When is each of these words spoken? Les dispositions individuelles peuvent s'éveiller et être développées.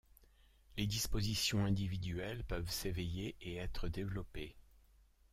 Les 0.77 0.87
dispositions 0.87 1.63
individuelles 1.63 2.43
peuvent 2.45 2.71
s'éveiller 2.71 3.35
et 3.39 3.57
être 3.57 3.87
développées. 3.87 4.55